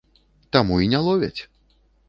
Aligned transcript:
Таму 0.57 0.79
і 0.85 0.89
не 0.95 1.03
ловяць! 1.11 1.41